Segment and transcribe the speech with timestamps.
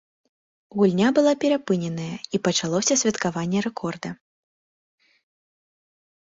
[0.77, 4.15] Гульня была перапыненая, і пачалося святкаванне рэкорда.